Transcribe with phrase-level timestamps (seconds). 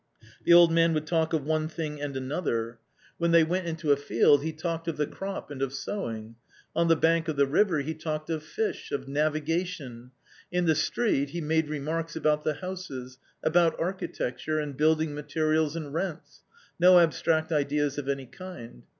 [0.45, 2.79] The old man would talk of one thing and another.
[3.19, 5.51] When A COMMON STORY 203 they went into a field, he talked of the crop
[5.51, 6.37] and of sowing;
[6.75, 10.09] on the bank of the river he talked of fish, of navigation;
[10.51, 15.75] in the street, he made remarks about the houses, about archi tecture, and building materials
[15.75, 16.41] and rents....
[16.79, 18.81] no abstract ideas of any kind.